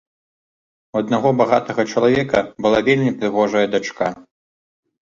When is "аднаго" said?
1.01-1.33